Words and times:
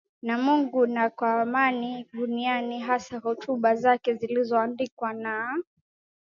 na 0.21 0.37
Mungu 0.37 0.87
na 0.87 1.09
kwa 1.09 1.41
amani 1.41 2.05
duniani 2.13 2.79
Hasa 2.79 3.17
hotuba 3.19 3.75
zake 3.75 4.13
zilizoandikwa 4.13 5.13
na 5.13 5.63